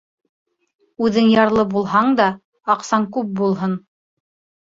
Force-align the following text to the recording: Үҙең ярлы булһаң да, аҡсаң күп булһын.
Үҙең 1.07 1.27
ярлы 1.33 1.65
булһаң 1.73 2.15
да, 2.21 2.27
аҡсаң 2.77 3.05
күп 3.17 3.35
булһын. 3.43 3.77